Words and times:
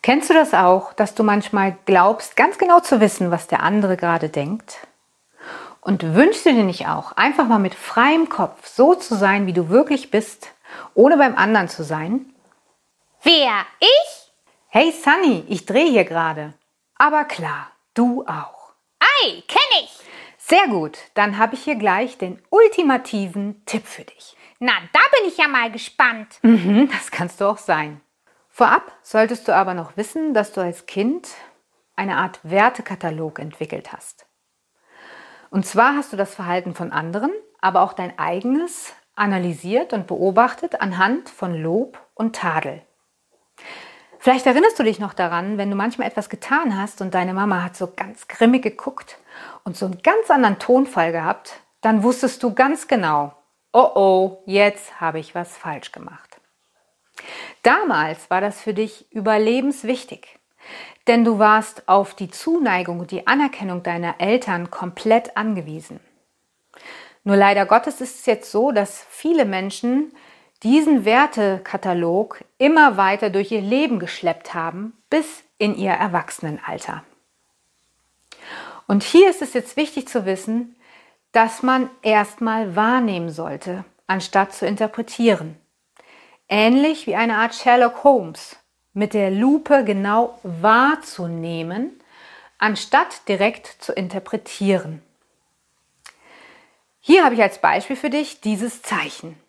Kennst 0.00 0.30
du 0.30 0.34
das 0.34 0.54
auch, 0.54 0.94
dass 0.94 1.14
du 1.14 1.22
manchmal 1.22 1.76
glaubst, 1.84 2.34
ganz 2.36 2.56
genau 2.56 2.80
zu 2.80 3.00
wissen, 3.00 3.30
was 3.30 3.46
der 3.46 3.62
andere 3.62 3.98
gerade 3.98 4.30
denkt? 4.30 4.78
Und 5.82 6.14
wünschst 6.14 6.46
du 6.46 6.54
dir 6.54 6.64
nicht 6.64 6.88
auch, 6.88 7.12
einfach 7.12 7.46
mal 7.46 7.58
mit 7.58 7.74
freiem 7.74 8.30
Kopf 8.30 8.66
so 8.66 8.94
zu 8.94 9.16
sein, 9.16 9.46
wie 9.46 9.52
du 9.52 9.68
wirklich 9.68 10.10
bist, 10.10 10.48
ohne 10.94 11.18
beim 11.18 11.36
anderen 11.36 11.68
zu 11.68 11.84
sein? 11.84 12.24
Wer? 13.22 13.66
Ich? 13.80 14.21
Hey 14.74 14.90
Sunny, 14.90 15.44
ich 15.48 15.66
drehe 15.66 15.90
hier 15.90 16.06
gerade. 16.06 16.54
Aber 16.94 17.26
klar, 17.26 17.70
du 17.92 18.24
auch. 18.26 18.72
Ei, 19.00 19.42
kenn 19.46 19.82
ich. 19.82 20.00
Sehr 20.38 20.66
gut, 20.68 20.96
dann 21.12 21.36
habe 21.36 21.56
ich 21.56 21.64
hier 21.64 21.74
gleich 21.74 22.16
den 22.16 22.40
ultimativen 22.48 23.62
Tipp 23.66 23.86
für 23.86 24.04
dich. 24.04 24.34
Na, 24.60 24.72
da 24.94 25.00
bin 25.14 25.28
ich 25.28 25.36
ja 25.36 25.46
mal 25.46 25.70
gespannt. 25.70 26.38
Mhm, 26.40 26.88
das 26.90 27.10
kannst 27.10 27.42
du 27.42 27.44
auch 27.44 27.58
sein. 27.58 28.00
Vorab 28.48 28.90
solltest 29.02 29.46
du 29.46 29.54
aber 29.54 29.74
noch 29.74 29.98
wissen, 29.98 30.32
dass 30.32 30.54
du 30.54 30.62
als 30.62 30.86
Kind 30.86 31.28
eine 31.94 32.16
Art 32.16 32.40
Wertekatalog 32.42 33.40
entwickelt 33.40 33.92
hast. 33.92 34.24
Und 35.50 35.66
zwar 35.66 35.96
hast 35.96 36.14
du 36.14 36.16
das 36.16 36.34
Verhalten 36.34 36.74
von 36.74 36.92
anderen, 36.92 37.32
aber 37.60 37.82
auch 37.82 37.92
dein 37.92 38.18
eigenes 38.18 38.94
analysiert 39.16 39.92
und 39.92 40.06
beobachtet 40.06 40.80
anhand 40.80 41.28
von 41.28 41.54
Lob 41.62 41.98
und 42.14 42.36
Tadel. 42.36 42.80
Vielleicht 44.22 44.46
erinnerst 44.46 44.78
du 44.78 44.84
dich 44.84 45.00
noch 45.00 45.14
daran, 45.14 45.58
wenn 45.58 45.68
du 45.68 45.74
manchmal 45.74 46.06
etwas 46.06 46.28
getan 46.28 46.80
hast 46.80 47.00
und 47.00 47.12
deine 47.12 47.34
Mama 47.34 47.64
hat 47.64 47.74
so 47.74 47.88
ganz 47.88 48.28
grimmig 48.28 48.62
geguckt 48.62 49.18
und 49.64 49.76
so 49.76 49.86
einen 49.86 50.00
ganz 50.00 50.30
anderen 50.30 50.60
Tonfall 50.60 51.10
gehabt, 51.10 51.54
dann 51.80 52.04
wusstest 52.04 52.40
du 52.44 52.54
ganz 52.54 52.86
genau, 52.86 53.34
oh 53.72 53.90
oh, 53.96 54.42
jetzt 54.46 55.00
habe 55.00 55.18
ich 55.18 55.34
was 55.34 55.56
falsch 55.56 55.90
gemacht. 55.90 56.40
Damals 57.64 58.30
war 58.30 58.40
das 58.40 58.60
für 58.60 58.74
dich 58.74 59.10
überlebenswichtig, 59.10 60.38
denn 61.08 61.24
du 61.24 61.40
warst 61.40 61.88
auf 61.88 62.14
die 62.14 62.30
Zuneigung 62.30 63.00
und 63.00 63.10
die 63.10 63.26
Anerkennung 63.26 63.82
deiner 63.82 64.20
Eltern 64.20 64.70
komplett 64.70 65.36
angewiesen. 65.36 65.98
Nur 67.24 67.34
leider 67.34 67.66
Gottes 67.66 68.00
ist 68.00 68.20
es 68.20 68.26
jetzt 68.26 68.52
so, 68.52 68.70
dass 68.70 69.04
viele 69.10 69.46
Menschen 69.46 70.14
diesen 70.62 71.04
Wertekatalog 71.04 72.44
immer 72.58 72.96
weiter 72.96 73.30
durch 73.30 73.50
ihr 73.52 73.60
Leben 73.60 73.98
geschleppt 73.98 74.54
haben, 74.54 74.92
bis 75.10 75.42
in 75.58 75.76
ihr 75.76 75.92
Erwachsenenalter. 75.92 77.04
Und 78.86 79.02
hier 79.02 79.30
ist 79.30 79.42
es 79.42 79.54
jetzt 79.54 79.76
wichtig 79.76 80.08
zu 80.08 80.26
wissen, 80.26 80.76
dass 81.32 81.62
man 81.62 81.90
erstmal 82.02 82.76
wahrnehmen 82.76 83.30
sollte, 83.30 83.84
anstatt 84.06 84.52
zu 84.52 84.66
interpretieren 84.66 85.56
ähnlich 86.52 87.06
wie 87.06 87.16
eine 87.16 87.38
Art 87.38 87.54
Sherlock 87.54 88.04
Holmes, 88.04 88.56
mit 88.92 89.14
der 89.14 89.30
Lupe 89.30 89.84
genau 89.84 90.38
wahrzunehmen, 90.42 91.98
anstatt 92.58 93.26
direkt 93.26 93.66
zu 93.82 93.92
interpretieren. 93.94 95.02
Hier 97.00 97.24
habe 97.24 97.34
ich 97.34 97.42
als 97.42 97.58
Beispiel 97.58 97.96
für 97.96 98.10
dich 98.10 98.42
dieses 98.42 98.82
Zeichen. 98.82 99.41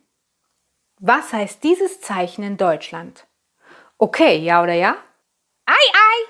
Was 1.06 1.34
heißt 1.34 1.62
dieses 1.66 2.00
Zeichen 2.00 2.44
in 2.44 2.56
Deutschland? 2.56 3.28
Okay, 3.98 4.38
ja 4.38 4.64
oder 4.64 4.72
ja? 4.72 4.96
Ei, 5.66 5.73
ei. 5.73 6.26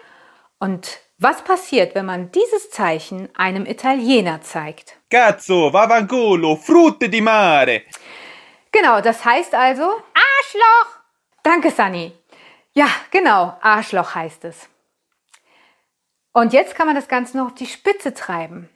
Und 0.57 0.99
was 1.19 1.43
passiert, 1.43 1.93
wenn 1.93 2.07
man 2.07 2.31
dieses 2.31 2.71
Zeichen 2.71 3.29
einem 3.35 3.67
Italiener 3.67 4.41
zeigt? 4.41 4.97
Cazzo, 5.11 5.72
vavancolo, 5.72 6.56
frutte 6.56 7.07
di 7.07 7.22
mare. 7.22 7.84
Genau, 8.72 9.00
das 9.00 9.23
heißt 9.23 9.53
also 9.53 9.84
Arschloch. 9.84 11.03
Danke, 11.44 11.69
Sunny. 11.69 12.11
Ja, 12.73 12.88
genau, 13.11 13.55
Arschloch 13.61 14.16
heißt 14.16 14.44
es. 14.45 14.67
Und 16.31 16.51
jetzt 16.51 16.73
kann 16.73 16.88
man 16.88 16.95
das 16.95 17.07
Ganze 17.07 17.38
noch 17.38 17.51
auf 17.51 17.53
die 17.53 17.67
Spitze 17.67 18.16
treiben. 18.16 18.67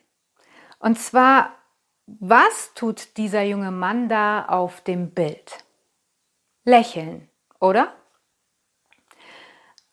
Und 0.78 1.00
zwar, 1.00 1.56
was 2.06 2.76
tut 2.76 3.18
dieser 3.18 3.42
junge 3.42 3.72
Mann 3.72 4.10
da 4.10 4.46
auf 4.46 4.82
dem 4.82 5.10
Bild? 5.10 5.64
Lächeln, 6.68 7.30
oder? 7.62 7.94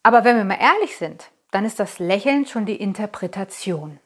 Aber 0.03 0.25
wenn 0.25 0.37
wir 0.37 0.45
mal 0.45 0.59
ehrlich 0.61 0.97
sind, 0.97 1.31
dann 1.53 1.65
ist 1.65 1.79
das 1.79 2.01
Lächeln 2.01 2.47
schon 2.47 2.67
die 2.67 2.75
Interpretation. 2.75 4.01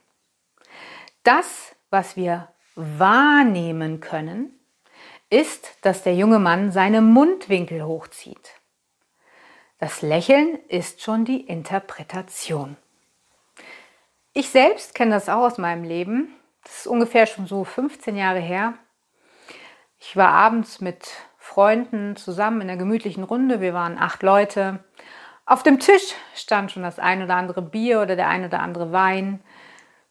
Das, 1.23 1.75
was 1.89 2.15
wir 2.15 2.49
wahrnehmen 2.75 4.01
können, 4.01 4.61
ist, 5.31 5.79
dass 5.81 6.03
der 6.03 6.15
junge 6.15 6.39
Mann 6.39 6.71
seine 6.71 7.01
Mundwinkel 7.01 7.85
hochzieht. 7.85 8.51
Das 9.79 10.03
Lächeln 10.03 10.59
ist 10.69 11.01
schon 11.01 11.25
die 11.25 11.41
Interpretation. 11.41 12.77
Ich 14.35 14.51
selbst 14.51 14.95
kenne 14.95 15.13
das 15.13 15.31
auch 15.31 15.47
aus 15.47 15.57
meinem 15.57 15.85
Leben. 15.85 16.35
Das 16.65 16.81
ist 16.81 16.87
ungefähr 16.87 17.25
schon 17.25 17.47
so 17.47 17.65
15 17.65 18.15
Jahre 18.15 18.41
her. 18.41 18.75
Ich 19.99 20.17
war 20.17 20.29
abends 20.29 20.83
mit 20.83 21.09
Freunden 21.59 22.15
zusammen 22.15 22.61
in 22.61 22.71
einer 22.71 22.79
gemütlichen 22.79 23.25
Runde. 23.25 23.61
Wir 23.61 23.75
waren 23.75 23.99
acht 23.99 24.23
Leute. 24.23 24.79
Auf 25.45 25.65
dem 25.65 25.81
Tisch 25.81 26.15
stand 26.33 26.71
schon 26.71 26.85
das 26.85 27.01
ein 27.01 27.21
oder 27.21 27.35
andere 27.35 27.63
Bier 27.63 28.01
oder 28.01 28.15
der 28.15 28.29
ein 28.29 28.45
oder 28.45 28.61
andere 28.61 28.93
Wein. 28.93 29.41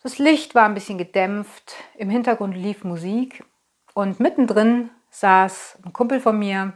Das 0.04 0.18
Licht 0.18 0.56
war 0.56 0.66
ein 0.66 0.74
bisschen 0.74 0.98
gedämpft. 0.98 1.76
Im 1.96 2.10
Hintergrund 2.10 2.54
lief 2.54 2.84
Musik. 2.84 3.46
Und 3.94 4.20
mittendrin 4.20 4.90
saß 5.10 5.80
ein 5.86 5.94
Kumpel 5.94 6.20
von 6.20 6.38
mir, 6.38 6.74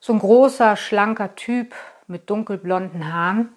so 0.00 0.14
ein 0.14 0.18
großer, 0.18 0.76
schlanker 0.76 1.34
Typ 1.34 1.74
mit 2.06 2.30
dunkelblonden 2.30 3.12
Haaren. 3.12 3.50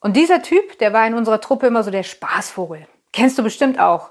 Und 0.00 0.16
dieser 0.16 0.42
Typ, 0.42 0.80
der 0.80 0.92
war 0.92 1.06
in 1.06 1.14
unserer 1.14 1.40
Truppe 1.40 1.68
immer 1.68 1.84
so 1.84 1.92
der 1.92 2.02
Spaßvogel. 2.02 2.88
Kennst 3.12 3.38
du 3.38 3.44
bestimmt 3.44 3.78
auch. 3.78 4.10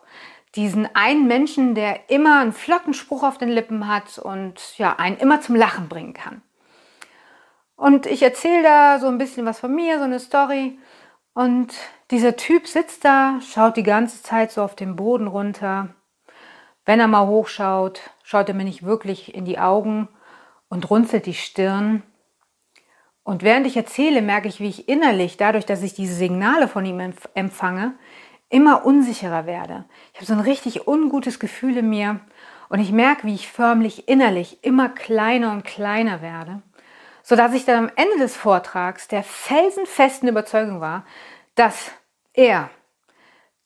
Diesen 0.56 0.88
einen 0.96 1.28
Menschen, 1.28 1.76
der 1.76 2.10
immer 2.10 2.40
einen 2.40 2.54
flotten 2.54 2.94
Spruch 2.94 3.24
auf 3.24 3.38
den 3.38 3.50
Lippen 3.50 3.88
hat 3.88 4.18
und 4.18 4.78
ja, 4.78 4.96
einen 4.98 5.18
immer 5.18 5.42
zum 5.42 5.56
Lachen 5.56 5.88
bringen 5.90 6.14
kann. 6.14 6.42
Und 7.76 8.08
ich 8.08 8.24
erzähle 8.24 8.64
da 8.64 9.00
so 9.00 9.08
ein 9.08 9.20
bisschen 9.20 9.46
was 9.46 9.60
von 9.60 9.74
mir, 9.74 10.00
so 10.00 10.06
eine 10.06 10.20
Story. 10.20 10.80
Und 11.34 11.74
dieser 12.10 12.36
Typ 12.36 12.68
sitzt 12.68 13.06
da, 13.06 13.40
schaut 13.42 13.78
die 13.78 13.84
ganze 13.84 14.24
Zeit 14.24 14.52
so 14.52 14.64
auf 14.64 14.76
den 14.76 14.96
Boden 14.96 15.28
runter. 15.28 15.90
Wenn 16.86 17.00
er 17.00 17.08
mal 17.08 17.28
hochschaut, 17.28 18.02
schaut 18.24 18.50
er 18.50 18.56
mir 18.56 18.64
nicht 18.64 18.84
wirklich 18.84 19.36
in 19.36 19.46
die 19.46 19.60
Augen 19.60 20.08
und 20.70 20.90
runzelt 20.90 21.28
die 21.28 21.36
Stirn. 21.36 22.02
Und 23.24 23.44
während 23.44 23.68
ich 23.68 23.78
erzähle, 23.78 24.22
merke 24.22 24.48
ich, 24.48 24.60
wie 24.60 24.70
ich 24.70 24.88
innerlich, 24.90 25.38
dadurch, 25.38 25.66
dass 25.66 25.84
ich 25.84 25.94
diese 25.94 26.16
Signale 26.16 26.68
von 26.68 26.86
ihm 26.86 27.14
empfange, 27.34 27.94
immer 28.50 28.86
unsicherer 28.86 29.46
werde. 29.46 29.86
Ich 30.14 30.20
habe 30.20 30.26
so 30.26 30.34
ein 30.34 30.40
richtig 30.40 30.88
ungutes 30.88 31.40
Gefühl 31.40 31.78
in 31.78 31.90
mir 31.90 32.20
und 32.70 32.80
ich 32.80 32.92
merke, 32.92 33.28
wie 33.28 33.36
ich 33.36 33.50
förmlich 33.50 34.08
innerlich 34.08 34.64
immer 34.64 34.90
kleiner 34.90 35.52
und 35.52 35.64
kleiner 35.64 36.22
werde, 36.22 36.62
sodass 37.24 37.54
ich 37.54 37.66
dann 37.66 37.86
am 37.86 37.92
Ende 37.96 38.18
des 38.20 38.36
Vortrags 38.36 39.08
der 39.08 39.24
felsenfesten 39.24 40.30
Überzeugung 40.30 40.82
war, 40.82 41.06
dass 41.56 41.92
er 42.34 42.70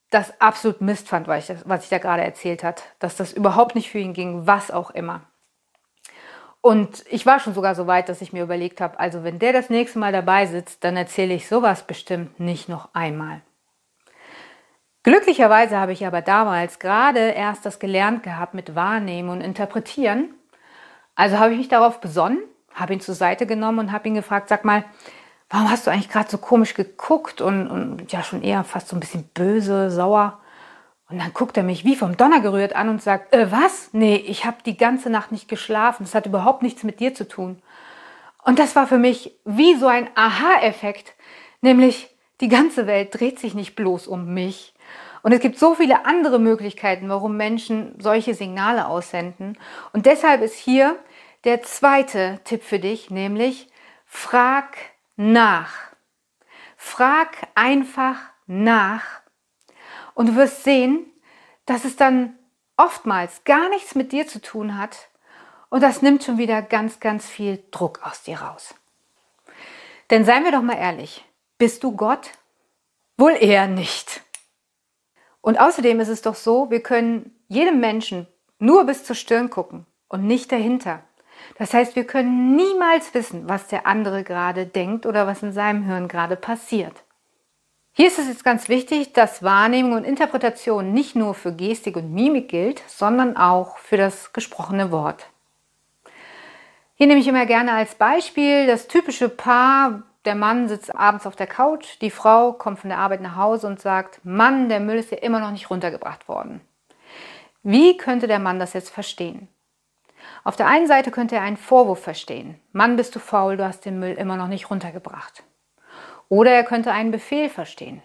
das 0.09 0.40
absolut 0.42 0.81
Mist 0.81 1.08
fand, 1.08 1.28
was 1.28 1.50
ich, 1.50 1.58
was 1.66 1.84
ich 1.84 1.90
da 1.90 1.98
gerade 1.98 2.24
erzählt 2.24 2.63
hat, 2.63 2.84
dass 3.00 3.16
das 3.16 3.34
überhaupt 3.34 3.75
nicht 3.75 3.90
für 3.90 4.00
ihn 4.00 4.13
ging, 4.13 4.46
was 4.46 4.72
auch 4.72 4.92
immer. 4.92 5.22
Und 6.59 7.03
ich 7.09 7.25
war 7.25 7.40
schon 7.40 7.56
sogar 7.56 7.74
so 7.74 7.88
weit, 7.88 8.07
dass 8.07 8.22
ich 8.22 8.34
mir 8.34 8.44
überlegt 8.44 8.81
habe, 8.81 9.00
also 9.00 9.24
wenn 9.24 9.39
der 9.39 9.51
das 9.51 9.69
nächste 9.69 9.98
Mal 9.98 10.12
dabei 10.12 10.45
sitzt, 10.45 10.84
dann 10.84 10.95
erzähle 10.95 11.34
ich 11.34 11.48
sowas 11.48 11.88
bestimmt 11.88 12.39
nicht 12.39 12.69
noch 12.69 12.94
einmal. 12.94 13.42
Glücklicherweise 15.03 15.77
habe 15.77 15.94
ich 15.94 16.06
aber 16.06 16.21
damals 16.21 16.77
gerade 16.77 17.19
erst 17.19 17.65
das 17.65 17.80
gelernt 17.80 18.21
gehabt 18.21 18.53
mit 18.53 18.75
Wahrnehmen 18.75 19.30
und 19.30 19.42
Interpretieren. 19.42 20.33
Also 21.15 21.39
habe 21.39 21.53
ich 21.53 21.57
mich 21.57 21.69
darauf 21.69 22.00
besonnen, 22.00 22.39
habe 22.74 22.94
ihn 22.94 23.01
zur 23.01 23.15
Seite 23.15 23.48
genommen 23.48 23.80
und 23.80 23.92
habe 23.92 24.07
ihn 24.07 24.13
gefragt, 24.13 24.48
sag 24.50 24.63
mal, 24.63 24.86
warum 25.50 25.69
hast 25.69 25.88
du 25.88 25.92
eigentlich 25.92 26.09
gerade 26.09 26.30
so 26.30 26.38
komisch 26.38 26.75
geguckt 26.75 27.42
und, 27.42 27.68
und 27.68 28.12
ja 28.12 28.24
schon 28.24 28.44
eher 28.44 28.63
fast 28.63 28.89
so 28.89 28.95
ein 28.95 29.00
bisschen 29.00 29.24
böse, 29.33 29.89
sauer. 29.89 30.39
Und 31.09 31.19
dann 31.19 31.33
guckt 31.33 31.57
er 31.57 31.63
mich 31.63 31.83
wie 31.83 31.95
vom 31.95 32.15
Donner 32.15 32.39
gerührt 32.39 32.75
an 32.75 32.88
und 32.88 33.01
sagt, 33.01 33.33
äh, 33.33 33.51
was? 33.51 33.89
Nee, 33.92 34.15
ich 34.15 34.45
habe 34.45 34.57
die 34.65 34.77
ganze 34.77 35.09
Nacht 35.09 35.31
nicht 35.31 35.50
geschlafen. 35.50 36.03
Das 36.06 36.15
hat 36.15 36.25
überhaupt 36.25 36.62
nichts 36.62 36.83
mit 36.83 37.00
dir 37.00 37.13
zu 37.13 37.27
tun. 37.27 37.62
Und 38.44 38.59
das 38.59 38.75
war 38.75 38.88
für 38.88 38.98
mich 38.98 39.36
wie 39.45 39.75
so 39.75 39.88
ein 39.88 40.09
Aha-Effekt, 40.15 41.13
nämlich 41.62 42.15
die 42.39 42.48
ganze 42.48 42.88
Welt 42.88 43.19
dreht 43.19 43.39
sich 43.39 43.53
nicht 43.53 43.75
bloß 43.75 44.07
um 44.07 44.33
mich. 44.33 44.74
Und 45.23 45.31
es 45.33 45.39
gibt 45.39 45.59
so 45.59 45.75
viele 45.75 46.06
andere 46.06 46.39
Möglichkeiten, 46.39 47.09
warum 47.09 47.38
Menschen 47.38 47.95
solche 48.00 48.33
Signale 48.33 48.88
aussenden. 48.88 49.57
Und 49.94 50.06
deshalb 50.06 50.41
ist 50.41 50.56
hier 50.56 50.97
der 51.44 51.62
zweite 51.62 52.39
Tipp 52.44 52.63
für 52.63 52.79
dich, 52.79 53.09
nämlich 53.09 53.68
frag 54.06 54.77
nach. 55.15 55.73
Frag 56.77 57.38
einfach 57.56 58.18
nach 58.47 59.21
und 60.13 60.29
du 60.29 60.35
wirst 60.35 60.63
sehen, 60.63 61.06
dass 61.65 61.85
es 61.85 61.95
dann 61.95 62.38
oftmals 62.77 63.44
gar 63.44 63.69
nichts 63.69 63.95
mit 63.95 64.12
dir 64.12 64.27
zu 64.27 64.41
tun 64.41 64.77
hat 64.77 65.09
und 65.69 65.81
das 65.81 66.01
nimmt 66.01 66.24
schon 66.24 66.38
wieder 66.38 66.62
ganz, 66.62 67.00
ganz 67.00 67.27
viel 67.27 67.63
Druck 67.71 68.01
aus 68.03 68.24
dir 68.24 68.41
raus. 68.41 68.75
Denn 70.09 70.25
seien 70.25 70.44
wir 70.44 70.51
doch 70.51 70.62
mal 70.62 70.77
ehrlich, 70.77 71.24
bist 71.57 71.83
du 71.83 71.95
Gott? 71.95 72.31
Wohl 73.17 73.38
eher 73.39 73.67
nicht. 73.67 74.21
Und 75.41 75.59
außerdem 75.59 75.99
ist 75.99 76.07
es 76.07 76.21
doch 76.21 76.35
so, 76.35 76.69
wir 76.69 76.81
können 76.81 77.35
jedem 77.47 77.79
Menschen 77.79 78.27
nur 78.59 78.85
bis 78.85 79.03
zur 79.03 79.15
Stirn 79.15 79.49
gucken 79.49 79.85
und 80.07 80.25
nicht 80.25 80.51
dahinter. 80.51 81.01
Das 81.57 81.73
heißt, 81.73 81.95
wir 81.95 82.05
können 82.05 82.55
niemals 82.55 83.13
wissen, 83.13 83.49
was 83.49 83.67
der 83.67 83.88
andere 83.88 84.23
gerade 84.23 84.65
denkt 84.65 85.05
oder 85.05 85.25
was 85.25 85.41
in 85.41 85.51
seinem 85.51 85.83
Hirn 85.83 86.07
gerade 86.07 86.35
passiert. 86.35 87.03
Hier 87.93 88.07
ist 88.07 88.19
es 88.19 88.27
jetzt 88.27 88.45
ganz 88.45 88.69
wichtig, 88.69 89.13
dass 89.13 89.43
Wahrnehmung 89.43 89.93
und 89.93 90.05
Interpretation 90.05 90.93
nicht 90.93 91.15
nur 91.15 91.33
für 91.33 91.51
Gestik 91.51 91.97
und 91.97 92.13
Mimik 92.13 92.47
gilt, 92.47 92.81
sondern 92.88 93.35
auch 93.35 93.77
für 93.77 93.97
das 93.97 94.31
gesprochene 94.31 94.91
Wort. 94.91 95.27
Hier 96.95 97.07
nehme 97.07 97.19
ich 97.19 97.27
immer 97.27 97.45
gerne 97.45 97.73
als 97.73 97.95
Beispiel 97.95 98.67
das 98.67 98.88
typische 98.88 99.27
Paar, 99.27 100.03
der 100.25 100.35
Mann 100.35 100.68
sitzt 100.68 100.95
abends 100.95 101.25
auf 101.25 101.35
der 101.35 101.47
Couch, 101.47 102.00
die 102.01 102.12
Frau 102.12 102.53
kommt 102.53 102.79
von 102.79 102.89
der 102.89 103.00
Arbeit 103.00 103.21
nach 103.21 103.35
Hause 103.35 103.68
und 103.68 103.79
sagt, 103.79 104.23
Mann, 104.23 104.69
der 104.69 104.79
Müll 104.79 104.97
ist 104.97 105.12
ja 105.12 105.18
immer 105.18 105.39
noch 105.39 105.51
nicht 105.51 105.69
runtergebracht 105.69 106.27
worden. 106.27 106.62
Wie 107.63 107.97
könnte 107.97 108.27
der 108.27 108.39
Mann 108.39 108.59
das 108.59 108.73
jetzt 108.73 108.89
verstehen? 108.89 109.47
Auf 110.44 110.56
der 110.56 110.68
einen 110.68 110.88
Seite 110.88 111.12
könnte 111.12 111.35
er 111.35 111.41
einen 111.41 111.57
Vorwurf 111.57 112.01
verstehen. 112.01 112.59
Mann, 112.71 112.95
bist 112.95 113.15
du 113.15 113.19
faul, 113.19 113.57
du 113.57 113.65
hast 113.65 113.85
den 113.85 114.00
Müll 114.00 114.13
immer 114.13 114.38
noch 114.38 114.47
nicht 114.47 114.69
runtergebracht. 114.69 115.44
Oder 116.29 116.51
er 116.51 116.63
könnte 116.63 116.91
einen 116.91 117.12
Befehl 117.12 117.50
verstehen. 117.50 118.01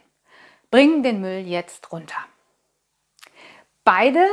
Bring 0.70 1.02
den 1.02 1.20
Müll 1.20 1.46
jetzt 1.46 1.92
runter. 1.92 2.18
Beide 3.84 4.26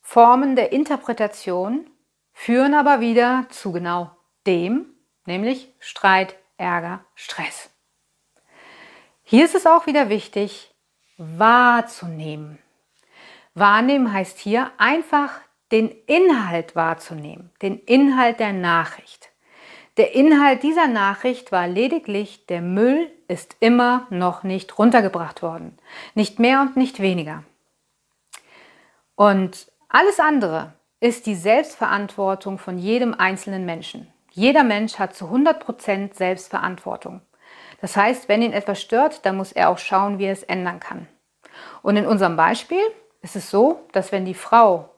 Formen 0.00 0.56
der 0.56 0.72
Interpretation 0.72 1.90
führen 2.32 2.74
aber 2.74 3.00
wieder 3.00 3.46
zu 3.50 3.72
genau 3.72 4.10
dem, 4.46 4.86
nämlich 5.26 5.74
Streit, 5.80 6.36
Ärger, 6.58 7.04
Stress. 7.14 7.70
Hier 9.22 9.44
ist 9.44 9.54
es 9.54 9.66
auch 9.66 9.86
wieder 9.86 10.08
wichtig, 10.08 10.74
wahrzunehmen. 11.16 12.58
Wahrnehmen 13.54 14.12
heißt 14.12 14.38
hier 14.38 14.70
einfach 14.78 15.40
den 15.72 15.90
Inhalt 16.06 16.76
wahrzunehmen, 16.76 17.50
den 17.62 17.78
Inhalt 17.78 18.40
der 18.40 18.52
Nachricht. 18.52 19.30
Der 19.96 20.14
Inhalt 20.14 20.62
dieser 20.62 20.86
Nachricht 20.86 21.50
war 21.50 21.66
lediglich, 21.66 22.46
der 22.46 22.62
Müll 22.62 23.10
ist 23.26 23.56
immer 23.60 24.06
noch 24.10 24.44
nicht 24.44 24.78
runtergebracht 24.78 25.42
worden. 25.42 25.76
Nicht 26.14 26.38
mehr 26.38 26.60
und 26.60 26.76
nicht 26.76 27.00
weniger. 27.00 27.42
Und 29.16 29.70
alles 29.88 30.20
andere 30.20 30.72
ist 31.00 31.26
die 31.26 31.34
Selbstverantwortung 31.34 32.58
von 32.58 32.78
jedem 32.78 33.12
einzelnen 33.12 33.66
Menschen. 33.66 34.06
Jeder 34.38 34.62
Mensch 34.62 35.00
hat 35.00 35.16
zu 35.16 35.24
100% 35.24 36.14
Selbstverantwortung. 36.14 37.22
Das 37.80 37.96
heißt, 37.96 38.28
wenn 38.28 38.40
ihn 38.40 38.52
etwas 38.52 38.80
stört, 38.80 39.26
dann 39.26 39.36
muss 39.36 39.50
er 39.50 39.68
auch 39.68 39.78
schauen, 39.78 40.20
wie 40.20 40.26
er 40.26 40.32
es 40.32 40.44
ändern 40.44 40.78
kann. 40.78 41.08
Und 41.82 41.96
in 41.96 42.06
unserem 42.06 42.36
Beispiel 42.36 42.82
ist 43.20 43.34
es 43.34 43.50
so, 43.50 43.80
dass 43.90 44.12
wenn 44.12 44.24
die 44.24 44.34
Frau 44.34 44.90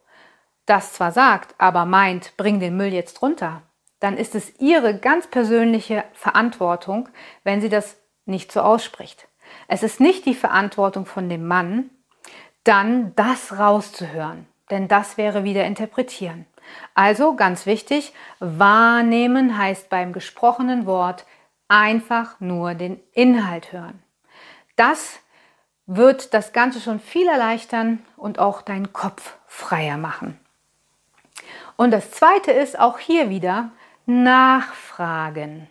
das 0.66 0.92
zwar 0.92 1.10
sagt, 1.10 1.54
aber 1.56 1.86
meint, 1.86 2.36
bring 2.36 2.60
den 2.60 2.76
Müll 2.76 2.92
jetzt 2.92 3.22
runter, 3.22 3.62
dann 3.98 4.18
ist 4.18 4.34
es 4.34 4.60
ihre 4.60 4.98
ganz 4.98 5.26
persönliche 5.26 6.04
Verantwortung, 6.12 7.08
wenn 7.42 7.62
sie 7.62 7.70
das 7.70 7.96
nicht 8.26 8.52
so 8.52 8.60
ausspricht. 8.60 9.26
Es 9.68 9.82
ist 9.82 10.00
nicht 10.00 10.26
die 10.26 10.34
Verantwortung 10.34 11.06
von 11.06 11.30
dem 11.30 11.46
Mann, 11.46 11.88
dann 12.62 13.14
das 13.14 13.58
rauszuhören 13.58 14.46
denn 14.70 14.88
das 14.88 15.18
wäre 15.18 15.44
wieder 15.44 15.64
interpretieren. 15.64 16.46
Also 16.94 17.34
ganz 17.34 17.66
wichtig, 17.66 18.12
wahrnehmen 18.38 19.56
heißt 19.56 19.88
beim 19.88 20.12
gesprochenen 20.12 20.86
Wort 20.86 21.26
einfach 21.68 22.40
nur 22.40 22.74
den 22.74 23.00
Inhalt 23.12 23.72
hören. 23.72 24.02
Das 24.76 25.20
wird 25.86 26.34
das 26.34 26.52
Ganze 26.52 26.80
schon 26.80 27.00
viel 27.00 27.28
erleichtern 27.28 28.04
und 28.16 28.38
auch 28.38 28.62
deinen 28.62 28.92
Kopf 28.92 29.36
freier 29.46 29.96
machen. 29.96 30.38
Und 31.76 31.90
das 31.90 32.10
Zweite 32.12 32.52
ist 32.52 32.78
auch 32.78 32.98
hier 32.98 33.30
wieder 33.30 33.70
nachfragen. 34.06 35.68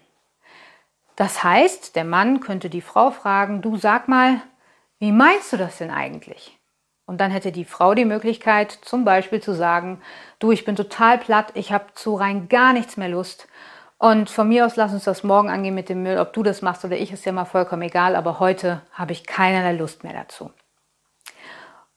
Das 1.15 1.43
heißt, 1.43 1.95
der 1.95 2.05
Mann 2.05 2.39
könnte 2.39 2.69
die 2.69 2.81
Frau 2.81 3.11
fragen, 3.11 3.61
du 3.61 3.77
sag 3.77 4.07
mal, 4.07 4.41
wie 4.99 5.11
meinst 5.11 5.53
du 5.53 5.57
das 5.57 5.77
denn 5.77 5.91
eigentlich? 5.91 6.58
Und 7.09 7.19
dann 7.19 7.31
hätte 7.31 7.51
die 7.51 7.65
Frau 7.65 7.95
die 7.95 8.05
Möglichkeit, 8.05 8.71
zum 8.71 9.03
Beispiel 9.03 9.41
zu 9.41 9.55
sagen, 9.55 9.99
du, 10.37 10.51
ich 10.51 10.63
bin 10.63 10.75
total 10.75 11.17
platt, 11.17 11.47
ich 11.55 11.71
habe 11.71 11.85
zu 11.95 12.13
rein 12.13 12.49
gar 12.49 12.71
nichts 12.71 12.97
mehr 12.97 13.09
Lust. 13.09 13.47
Und 13.97 14.29
von 14.29 14.47
mir 14.47 14.63
aus 14.63 14.75
lass 14.75 14.93
uns 14.93 15.05
das 15.05 15.23
morgen 15.23 15.49
angehen 15.49 15.73
mit 15.73 15.89
dem 15.89 16.03
Müll. 16.03 16.19
Ob 16.19 16.33
du 16.33 16.43
das 16.43 16.61
machst 16.61 16.85
oder 16.85 16.97
ich, 16.97 17.11
ist 17.11 17.25
ja 17.25 17.31
mal 17.31 17.45
vollkommen 17.45 17.81
egal, 17.81 18.15
aber 18.15 18.39
heute 18.39 18.83
habe 18.93 19.11
ich 19.13 19.25
keinerlei 19.25 19.73
Lust 19.73 20.03
mehr 20.03 20.13
dazu. 20.13 20.51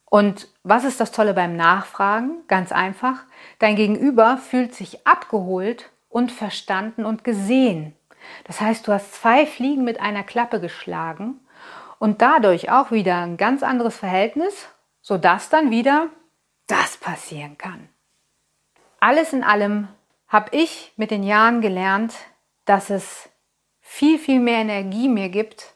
Und 0.05 0.47
was 0.63 0.83
ist 0.83 0.99
das 0.99 1.11
Tolle 1.11 1.35
beim 1.35 1.55
Nachfragen? 1.55 2.39
Ganz 2.47 2.71
einfach. 2.71 3.21
Dein 3.59 3.75
Gegenüber 3.75 4.37
fühlt 4.37 4.73
sich 4.73 5.05
abgeholt 5.05 5.91
und 6.09 6.31
verstanden 6.31 7.05
und 7.05 7.23
gesehen. 7.23 7.95
Das 8.45 8.61
heißt, 8.61 8.87
du 8.87 8.91
hast 8.91 9.13
zwei 9.13 9.45
Fliegen 9.45 9.83
mit 9.83 10.01
einer 10.01 10.23
Klappe 10.23 10.59
geschlagen 10.59 11.39
und 11.99 12.23
dadurch 12.23 12.71
auch 12.71 12.89
wieder 12.89 13.19
ein 13.19 13.37
ganz 13.37 13.61
anderes 13.61 13.95
Verhältnis 13.95 14.69
sodass 15.03 15.49
dann 15.49 15.69
wieder 15.69 16.09
das 16.65 16.97
passieren 16.97 17.59
kann. 17.59 17.87
Alles 18.99 19.33
in 19.33 19.43
allem 19.43 19.89
habe 20.27 20.55
ich 20.55 20.93
mit 20.97 21.11
den 21.11 21.21
Jahren 21.21 21.61
gelernt, 21.61 22.15
dass 22.65 22.89
es 22.89 23.29
viel, 23.81 24.17
viel 24.17 24.39
mehr 24.39 24.59
Energie 24.59 25.09
mir 25.09 25.29
gibt 25.29 25.75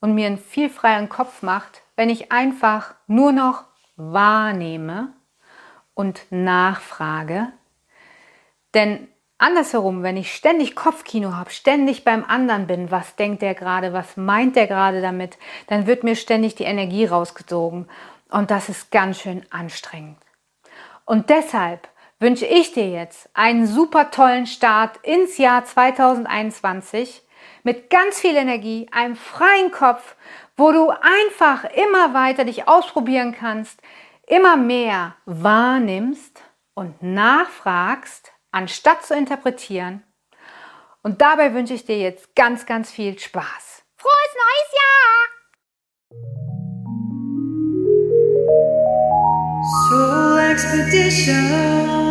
und 0.00 0.14
mir 0.14 0.26
einen 0.26 0.38
viel 0.38 0.70
freieren 0.70 1.08
Kopf 1.08 1.42
macht, 1.42 1.82
wenn 1.96 2.10
ich 2.10 2.30
einfach 2.30 2.94
nur 3.08 3.32
noch 3.32 3.64
wahrnehme 3.96 5.12
und 5.94 6.20
nachfrage. 6.30 7.48
Denn 8.74 9.08
andersherum, 9.38 10.02
wenn 10.02 10.16
ich 10.16 10.34
ständig 10.34 10.76
Kopfkino 10.76 11.34
habe, 11.34 11.50
ständig 11.50 12.04
beim 12.04 12.24
anderen 12.24 12.66
bin, 12.66 12.90
was 12.90 13.16
denkt 13.16 13.42
der 13.42 13.54
gerade, 13.54 13.92
was 13.92 14.16
meint 14.16 14.54
der 14.54 14.66
gerade 14.66 15.00
damit, 15.00 15.38
dann 15.66 15.86
wird 15.86 16.04
mir 16.04 16.14
ständig 16.14 16.54
die 16.54 16.64
Energie 16.64 17.06
rausgezogen. 17.06 17.88
Und 18.30 18.50
das 18.50 18.68
ist 18.68 18.90
ganz 18.90 19.20
schön 19.20 19.44
anstrengend. 19.50 20.18
Und 21.04 21.30
deshalb 21.30 21.88
wünsche 22.18 22.46
ich 22.46 22.72
dir 22.72 22.88
jetzt 22.90 23.30
einen 23.34 23.66
super 23.66 24.10
tollen 24.10 24.46
Start 24.46 24.98
ins 24.98 25.38
Jahr 25.38 25.64
2021 25.64 27.22
mit 27.62 27.90
ganz 27.90 28.20
viel 28.20 28.36
Energie, 28.36 28.88
einem 28.92 29.16
freien 29.16 29.70
Kopf, 29.70 30.16
wo 30.56 30.72
du 30.72 30.90
einfach 30.90 31.64
immer 31.64 32.14
weiter 32.14 32.44
dich 32.44 32.68
ausprobieren 32.68 33.34
kannst, 33.38 33.80
immer 34.26 34.56
mehr 34.56 35.14
wahrnimmst 35.24 36.42
und 36.74 37.02
nachfragst, 37.02 38.32
anstatt 38.50 39.04
zu 39.04 39.14
interpretieren. 39.14 40.02
Und 41.02 41.22
dabei 41.22 41.54
wünsche 41.54 41.74
ich 41.74 41.84
dir 41.84 41.98
jetzt 41.98 42.34
ganz, 42.34 42.66
ganz 42.66 42.90
viel 42.90 43.18
Spaß. 43.18 43.84
Frohes 43.96 44.34
neues 44.34 44.72
Jahr! 44.72 45.27
Expedition. 50.58 52.07